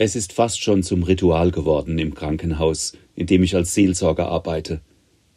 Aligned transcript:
Es 0.00 0.14
ist 0.14 0.32
fast 0.32 0.62
schon 0.62 0.84
zum 0.84 1.02
Ritual 1.02 1.50
geworden 1.50 1.98
im 1.98 2.14
Krankenhaus, 2.14 2.92
in 3.16 3.26
dem 3.26 3.42
ich 3.42 3.56
als 3.56 3.74
Seelsorger 3.74 4.28
arbeite. 4.28 4.80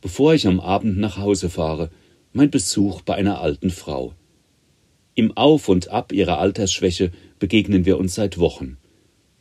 Bevor 0.01 0.35
ich 0.35 0.45
am 0.45 0.59
Abend 0.59 0.99
nach 0.99 1.17
Hause 1.17 1.49
fahre, 1.49 1.89
mein 2.31 2.51
Besuch 2.51 3.01
bei 3.01 3.15
einer 3.15 3.41
alten 3.41 3.71
Frau. 3.71 4.13
Im 5.15 5.35
Auf 5.35 5.67
und 5.67 5.87
Ab 5.87 6.13
ihrer 6.13 6.37
Altersschwäche 6.37 7.11
begegnen 7.39 7.85
wir 7.85 7.97
uns 7.97 8.13
seit 8.13 8.37
Wochen. 8.37 8.77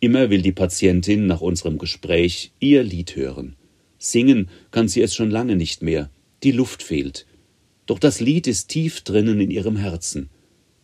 Immer 0.00 0.30
will 0.30 0.40
die 0.40 0.52
Patientin 0.52 1.26
nach 1.26 1.42
unserem 1.42 1.76
Gespräch 1.76 2.52
ihr 2.58 2.82
Lied 2.82 3.14
hören. 3.14 3.56
Singen 3.98 4.48
kann 4.70 4.88
sie 4.88 5.02
es 5.02 5.14
schon 5.14 5.30
lange 5.30 5.54
nicht 5.54 5.82
mehr, 5.82 6.08
die 6.44 6.52
Luft 6.52 6.82
fehlt. 6.82 7.26
Doch 7.84 7.98
das 7.98 8.20
Lied 8.20 8.46
ist 8.46 8.68
tief 8.68 9.02
drinnen 9.02 9.38
in 9.38 9.50
ihrem 9.50 9.76
Herzen. 9.76 10.30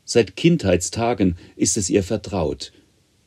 Seit 0.04 0.36
Kindheitstagen 0.36 1.36
ist 1.56 1.78
es 1.78 1.88
ihr 1.88 2.02
vertraut, 2.02 2.72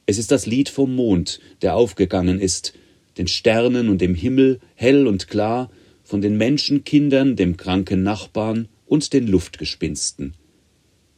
es 0.09 0.17
ist 0.17 0.31
das 0.31 0.47
Lied 0.47 0.69
vom 0.69 0.95
Mond, 0.95 1.39
der 1.61 1.75
aufgegangen 1.75 2.39
ist, 2.39 2.73
den 3.19 3.27
Sternen 3.27 3.89
und 3.89 4.01
dem 4.01 4.15
Himmel, 4.15 4.59
hell 4.73 5.05
und 5.05 5.27
klar, 5.27 5.69
von 6.03 6.19
den 6.19 6.35
Menschenkindern, 6.35 7.35
dem 7.35 7.57
kranken 7.57 8.01
Nachbarn 8.01 8.69
und 8.87 9.13
den 9.13 9.27
Luftgespinsten. 9.27 10.33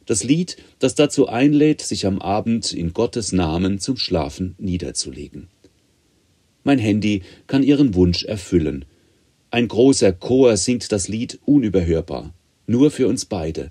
Das 0.04 0.24
Lied, 0.24 0.58
das 0.78 0.94
dazu 0.94 1.26
einlädt, 1.26 1.80
sich 1.80 2.04
am 2.04 2.18
Abend 2.18 2.74
in 2.74 2.92
Gottes 2.92 3.32
Namen 3.32 3.78
zum 3.78 3.96
Schlafen 3.96 4.56
niederzulegen. 4.58 5.48
Mein 6.62 6.78
Handy 6.78 7.22
kann 7.46 7.62
ihren 7.62 7.94
Wunsch 7.94 8.24
erfüllen. 8.24 8.84
Ein 9.50 9.68
großer 9.68 10.12
Chor 10.12 10.58
singt 10.58 10.92
das 10.92 11.08
Lied 11.08 11.38
unüberhörbar, 11.46 12.34
nur 12.66 12.90
für 12.90 13.08
uns 13.08 13.24
beide. 13.24 13.70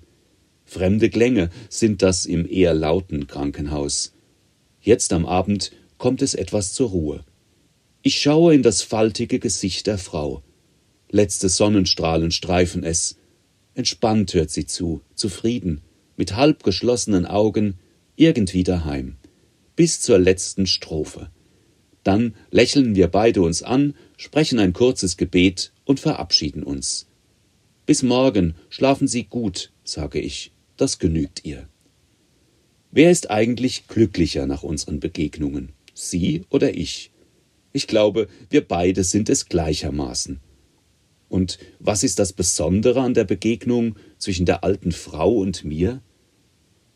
Fremde 0.65 1.11
Klänge 1.11 1.51
sind 1.69 2.01
das 2.01 2.25
im 2.25 2.49
eher 2.49 2.73
lauten 2.73 3.27
Krankenhaus. 3.27 4.13
Jetzt 4.81 5.13
am 5.13 5.25
Abend 5.25 5.71
kommt 5.97 6.21
es 6.21 6.33
etwas 6.33 6.73
zur 6.73 6.89
Ruhe. 6.89 7.23
Ich 8.01 8.19
schaue 8.19 8.55
in 8.55 8.63
das 8.63 8.81
faltige 8.81 9.37
Gesicht 9.37 9.85
der 9.85 9.99
Frau. 9.99 10.41
Letzte 11.11 11.49
Sonnenstrahlen 11.49 12.31
streifen 12.31 12.83
es. 12.83 13.17
Entspannt 13.75 14.33
hört 14.33 14.49
sie 14.49 14.65
zu, 14.65 15.01
zufrieden, 15.13 15.81
mit 16.17 16.35
halb 16.35 16.63
geschlossenen 16.63 17.27
Augen, 17.27 17.75
irgendwie 18.15 18.63
daheim. 18.63 19.17
Bis 19.75 20.01
zur 20.01 20.17
letzten 20.17 20.65
Strophe. 20.65 21.29
Dann 22.03 22.33
lächeln 22.49 22.95
wir 22.95 23.07
beide 23.07 23.43
uns 23.43 23.61
an, 23.61 23.93
sprechen 24.17 24.57
ein 24.57 24.73
kurzes 24.73 25.15
Gebet 25.17 25.71
und 25.85 25.99
verabschieden 25.99 26.63
uns. 26.63 27.07
Bis 27.85 28.01
morgen, 28.01 28.55
schlafen 28.69 29.07
Sie 29.07 29.25
gut, 29.25 29.71
sage 29.83 30.19
ich, 30.19 30.51
das 30.77 30.97
genügt 30.97 31.45
ihr. 31.45 31.67
Wer 32.93 33.09
ist 33.09 33.31
eigentlich 33.31 33.87
glücklicher 33.87 34.45
nach 34.45 34.63
unseren 34.63 34.99
Begegnungen? 34.99 35.69
Sie 35.93 36.43
oder 36.49 36.75
ich? 36.75 37.11
Ich 37.71 37.87
glaube, 37.87 38.27
wir 38.49 38.67
beide 38.67 39.05
sind 39.05 39.29
es 39.29 39.45
gleichermaßen. 39.47 40.41
Und 41.29 41.57
was 41.79 42.03
ist 42.03 42.19
das 42.19 42.33
Besondere 42.33 42.99
an 42.99 43.13
der 43.13 43.23
Begegnung 43.23 43.95
zwischen 44.17 44.45
der 44.45 44.65
alten 44.65 44.91
Frau 44.91 45.35
und 45.35 45.63
mir? 45.63 46.01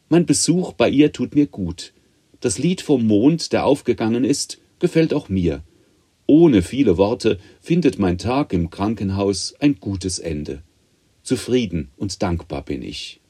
Mein 0.09 0.25
Besuch 0.25 0.73
bei 0.73 0.89
ihr 0.89 1.13
tut 1.13 1.33
mir 1.33 1.47
gut. 1.47 1.93
Das 2.41 2.57
Lied 2.57 2.81
vom 2.81 3.07
Mond, 3.07 3.53
der 3.53 3.65
aufgegangen 3.65 4.25
ist, 4.25 4.59
gefällt 4.79 5.13
auch 5.13 5.29
mir. 5.29 5.63
Ohne 6.27 6.61
viele 6.61 6.97
Worte 6.97 7.39
findet 7.61 7.99
mein 7.99 8.17
Tag 8.17 8.51
im 8.51 8.69
Krankenhaus 8.69 9.55
ein 9.59 9.79
gutes 9.79 10.19
Ende. 10.19 10.61
Zufrieden 11.23 11.91
und 11.95 12.21
dankbar 12.21 12.65
bin 12.65 12.81
ich. 12.81 13.21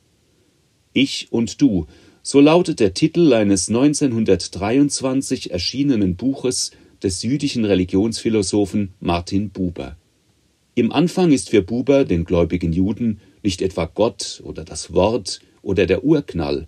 Ich 0.94 1.28
und 1.30 1.62
du 1.62 1.86
so 2.28 2.42
lautet 2.42 2.80
der 2.80 2.96
Titel 2.96 3.34
eines 3.34 3.70
1923 3.70 5.52
erschienenen 5.52 6.16
Buches 6.16 6.72
des 7.04 7.22
jüdischen 7.22 7.66
Religionsphilosophen 7.66 8.96
Martin 9.00 9.52
Buber. 9.52 9.96
Im 10.74 10.92
Anfang 10.92 11.32
ist 11.32 11.52
für 11.52 11.62
Buber, 11.62 12.04
den 12.04 12.26
gläubigen 12.26 12.74
Juden, 12.74 13.20
nicht 13.44 13.62
etwa 13.62 13.86
Gott 13.86 14.42
oder 14.44 14.64
das 14.64 14.92
Wort 14.92 15.40
oder 15.62 15.86
der 15.86 16.04
Urknall. 16.04 16.66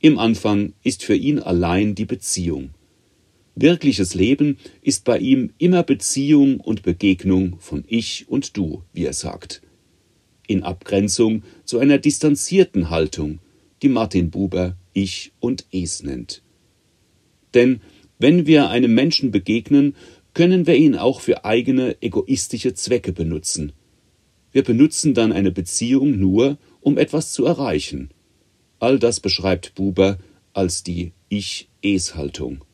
Im 0.00 0.18
Anfang 0.18 0.72
ist 0.82 1.04
für 1.04 1.16
ihn 1.16 1.38
allein 1.38 1.94
die 1.94 2.06
Beziehung. 2.06 2.70
Wirkliches 3.56 4.14
Leben 4.14 4.56
ist 4.80 5.04
bei 5.04 5.18
ihm 5.18 5.50
immer 5.58 5.82
Beziehung 5.82 6.60
und 6.60 6.82
Begegnung 6.82 7.58
von 7.60 7.84
Ich 7.88 8.24
und 8.30 8.56
Du, 8.56 8.84
wie 8.94 9.04
er 9.04 9.12
sagt. 9.12 9.60
In 10.46 10.62
Abgrenzung 10.62 11.42
zu 11.66 11.78
einer 11.78 11.98
distanzierten 11.98 12.88
Haltung, 12.88 13.40
die 13.82 13.88
Martin 13.88 14.30
Buber 14.30 14.76
Ich 14.92 15.32
und 15.40 15.66
Es 15.70 16.02
nennt. 16.02 16.42
Denn 17.54 17.80
wenn 18.18 18.46
wir 18.46 18.70
einem 18.70 18.94
Menschen 18.94 19.30
begegnen, 19.30 19.94
können 20.34 20.66
wir 20.66 20.76
ihn 20.76 20.96
auch 20.96 21.20
für 21.20 21.44
eigene 21.44 22.00
egoistische 22.02 22.74
Zwecke 22.74 23.12
benutzen. 23.12 23.72
Wir 24.52 24.62
benutzen 24.62 25.14
dann 25.14 25.32
eine 25.32 25.50
Beziehung 25.50 26.18
nur, 26.18 26.58
um 26.80 26.98
etwas 26.98 27.32
zu 27.32 27.44
erreichen. 27.44 28.10
All 28.78 28.98
das 28.98 29.20
beschreibt 29.20 29.74
Buber 29.74 30.18
als 30.52 30.82
die 30.82 31.12
Ich-Es-Haltung. 31.28 32.64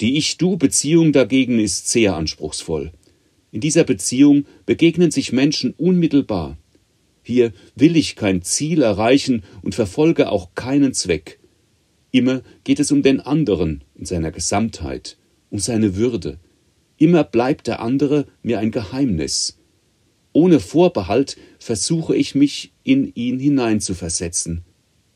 Die 0.00 0.16
Ich-Du-Beziehung 0.16 1.12
dagegen 1.12 1.58
ist 1.58 1.88
sehr 1.88 2.16
anspruchsvoll. 2.16 2.92
In 3.52 3.60
dieser 3.60 3.84
Beziehung 3.84 4.46
begegnen 4.64 5.10
sich 5.10 5.32
Menschen 5.32 5.74
unmittelbar. 5.76 6.56
Hier 7.22 7.52
will 7.76 7.96
ich 7.96 8.16
kein 8.16 8.42
Ziel 8.42 8.82
erreichen 8.82 9.42
und 9.62 9.74
verfolge 9.74 10.30
auch 10.30 10.54
keinen 10.54 10.94
Zweck. 10.94 11.38
Immer 12.10 12.42
geht 12.64 12.80
es 12.80 12.90
um 12.90 13.02
den 13.02 13.20
anderen 13.20 13.84
in 13.94 14.06
seiner 14.06 14.30
Gesamtheit, 14.30 15.16
um 15.50 15.58
seine 15.58 15.96
Würde. 15.96 16.38
Immer 16.96 17.24
bleibt 17.24 17.66
der 17.66 17.80
andere 17.80 18.26
mir 18.42 18.58
ein 18.58 18.70
Geheimnis. 18.70 19.58
Ohne 20.32 20.60
Vorbehalt 20.60 21.36
versuche 21.58 22.16
ich 22.16 22.34
mich 22.34 22.72
in 22.84 23.12
ihn 23.14 23.38
hineinzuversetzen. 23.38 24.62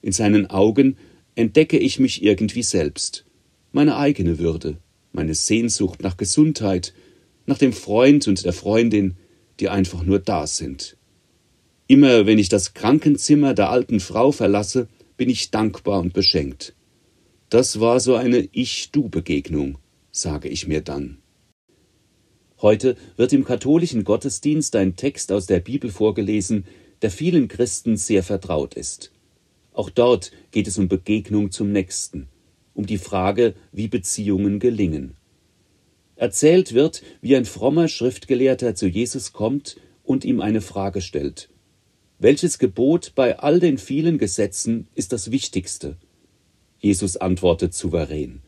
In 0.03 0.13
seinen 0.13 0.51
Augen 0.51 0.97
entdecke 1.35 1.79
ich 1.79 1.99
mich 1.99 2.23
irgendwie 2.23 2.63
selbst, 2.63 3.25
meine 3.73 3.97
eigene 3.97 4.39
Würde, 4.39 4.79
meine 5.13 5.35
Sehnsucht 5.35 6.03
nach 6.03 6.17
Gesundheit, 6.17 6.95
nach 7.47 7.59
dem 7.59 7.73
Freund 7.73 8.27
und 8.29 8.45
der 8.45 8.53
Freundin, 8.53 9.17
die 9.61 9.69
einfach 9.69 10.05
nur 10.05 10.19
da 10.19 10.47
sind. 10.47 10.97
Immer 11.87 12.25
wenn 12.25 12.39
ich 12.39 12.49
das 12.49 12.73
Krankenzimmer 12.73 13.53
der 13.53 13.69
alten 13.69 14.01
Frau 14.01 14.33
verlasse, 14.33 14.89
bin 15.19 15.29
ich 15.29 15.51
dankbar 15.51 16.01
und 16.01 16.15
beschenkt. 16.15 16.75
Das 17.51 17.79
war 17.79 18.01
so 18.01 18.15
eine 18.15 18.49
Ich-Du-Begegnung, 18.53 19.77
sage 20.11 20.49
ich 20.49 20.67
mir 20.67 20.81
dann. 20.81 21.19
Heute 22.63 22.97
wird 23.17 23.35
im 23.35 23.45
katholischen 23.45 24.05
Gottesdienst 24.05 24.75
ein 24.77 24.97
Text 24.97 25.31
aus 25.31 25.45
der 25.45 25.61
Bibel 25.61 25.91
vorgelesen, 25.91 26.65
der 27.03 27.11
vielen 27.11 27.49
Christen 27.49 27.99
sehr 27.99 28.23
vertraut 28.23 28.75
ist. 28.75 29.13
Auch 29.75 29.91
dort 29.91 30.31
geht 30.53 30.67
es 30.67 30.79
um 30.79 30.89
Begegnung 30.89 31.51
zum 31.51 31.71
Nächsten, 31.71 32.29
um 32.73 32.87
die 32.87 32.97
Frage, 32.97 33.55
wie 33.73 33.89
Beziehungen 33.89 34.59
gelingen. 34.59 35.17
Erzählt 36.17 36.73
wird, 36.73 37.03
wie 37.21 37.37
ein 37.37 37.45
frommer 37.45 37.89
Schriftgelehrter 37.89 38.75
zu 38.75 38.87
Jesus 38.87 39.35
kommt 39.35 39.77
und 40.03 40.25
ihm 40.25 40.41
eine 40.41 40.63
Frage 40.63 41.03
stellt. 41.03 41.51
Welches 42.19 42.59
Gebot 42.59 43.13
bei 43.15 43.39
all 43.39 43.59
den 43.59 43.77
vielen 43.77 44.19
Gesetzen 44.19 44.87
ist 44.95 45.13
das 45.13 45.31
wichtigste? 45.33 45.97
Jesus 46.79 47.17
antwortet 47.17 47.75
souverän. 47.75 48.41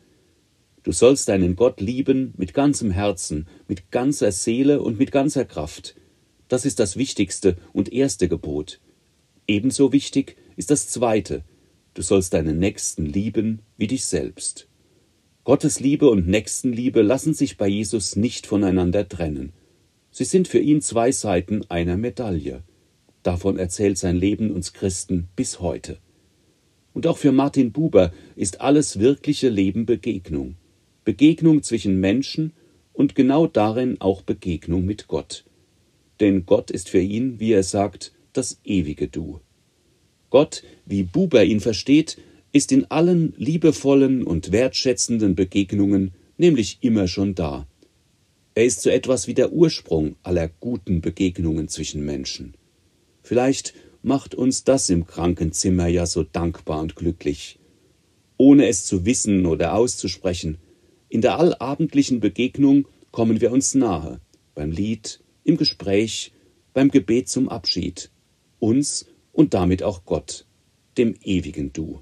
Du 0.83 0.93
sollst 0.93 1.27
deinen 1.27 1.57
Gott 1.57 1.81
lieben 1.81 2.33
mit 2.37 2.53
ganzem 2.53 2.91
Herzen, 2.91 3.45
mit 3.67 3.91
ganzer 3.91 4.31
Seele 4.31 4.81
und 4.81 4.97
mit 4.97 5.11
ganzer 5.11 5.43
Kraft. 5.43 5.95
Das 6.47 6.65
ist 6.65 6.79
das 6.79 6.95
wichtigste 6.95 7.57
und 7.73 7.91
erste 7.91 8.29
Gebot. 8.29 8.79
Ebenso 9.47 9.91
wichtig 9.91 10.37
ist 10.55 10.71
das 10.71 10.87
zweite. 10.87 11.43
Du 11.93 12.01
sollst 12.01 12.33
deinen 12.33 12.59
Nächsten 12.59 13.05
lieben 13.05 13.59
wie 13.77 13.87
dich 13.87 14.05
selbst. 14.05 14.69
Gottes 15.43 15.81
Liebe 15.81 16.09
und 16.09 16.27
Nächstenliebe 16.27 17.01
lassen 17.01 17.33
sich 17.33 17.57
bei 17.57 17.67
Jesus 17.67 18.15
nicht 18.15 18.47
voneinander 18.47 19.09
trennen. 19.09 19.51
Sie 20.11 20.25
sind 20.25 20.47
für 20.47 20.59
ihn 20.59 20.81
zwei 20.81 21.11
Seiten 21.11 21.69
einer 21.69 21.97
Medaille. 21.97 22.63
Davon 23.27 23.59
erzählt 23.59 23.97
sein 23.97 24.15
Leben 24.15 24.51
uns 24.51 24.71
Christen 24.71 25.27
bis 25.35 25.59
heute. 25.59 25.97
Und 26.93 27.07
auch 27.07 27.17
für 27.17 27.33
Martin 27.33 27.73
Buber 27.73 28.13
ist 28.37 28.61
alles 28.61 28.99
wirkliche 28.99 29.49
Leben 29.49 29.85
Begegnung. 29.85 30.55
Begegnung 31.03 31.61
zwischen 31.61 31.99
Menschen 31.99 32.53
und 32.93 33.15
genau 33.15 33.45
darin 33.45 33.99
auch 33.99 34.21
Begegnung 34.21 34.85
mit 34.85 35.09
Gott. 35.09 35.43
Denn 36.21 36.45
Gott 36.45 36.71
ist 36.71 36.87
für 36.87 37.01
ihn, 37.01 37.37
wie 37.37 37.51
er 37.51 37.63
sagt, 37.63 38.13
das 38.31 38.61
ewige 38.63 39.09
Du. 39.09 39.41
Gott, 40.29 40.63
wie 40.85 41.03
Buber 41.03 41.43
ihn 41.43 41.59
versteht, 41.59 42.17
ist 42.53 42.71
in 42.71 42.85
allen 42.85 43.33
liebevollen 43.35 44.23
und 44.23 44.53
wertschätzenden 44.53 45.35
Begegnungen 45.35 46.13
nämlich 46.37 46.77
immer 46.79 47.09
schon 47.09 47.35
da. 47.35 47.67
Er 48.55 48.63
ist 48.63 48.83
so 48.83 48.89
etwas 48.89 49.27
wie 49.27 49.33
der 49.33 49.51
Ursprung 49.51 50.15
aller 50.23 50.47
guten 50.47 51.01
Begegnungen 51.01 51.67
zwischen 51.67 52.05
Menschen. 52.05 52.53
Vielleicht 53.27 53.73
macht 54.03 54.35
uns 54.35 54.63
das 54.63 54.89
im 54.89 55.05
Krankenzimmer 55.05 55.87
ja 55.87 56.05
so 56.05 56.23
dankbar 56.23 56.79
und 56.79 56.95
glücklich. 56.95 57.59
Ohne 58.37 58.69
es 58.69 58.85
zu 58.85 59.03
wissen 59.03 59.45
oder 59.45 59.73
auszusprechen, 59.73 60.59
In 61.09 61.19
der 61.19 61.37
allabendlichen 61.37 62.21
Begegnung 62.21 62.87
kommen 63.11 63.41
wir 63.41 63.51
uns 63.51 63.75
nahe, 63.75 64.21
beim 64.55 64.71
Lied, 64.71 65.19
im 65.43 65.57
Gespräch, 65.57 66.31
beim 66.73 66.89
Gebet 66.89 67.27
zum 67.27 67.49
Abschied, 67.49 68.11
uns 68.59 69.07
und 69.33 69.53
damit 69.53 69.83
auch 69.83 70.05
Gott, 70.05 70.45
dem 70.97 71.13
ewigen 71.21 71.73
Du. 71.73 72.01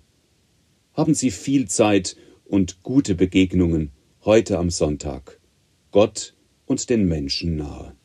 Haben 0.93 1.15
Sie 1.15 1.31
viel 1.31 1.67
Zeit 1.67 2.17
und 2.45 2.83
gute 2.83 3.15
Begegnungen 3.15 3.89
heute 4.23 4.59
am 4.59 4.69
Sonntag, 4.69 5.39
Gott 5.89 6.35
und 6.67 6.87
den 6.91 7.07
Menschen 7.07 7.55
nahe. 7.55 7.95